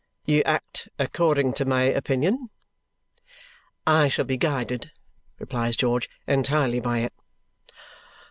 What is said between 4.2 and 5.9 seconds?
be guided," replies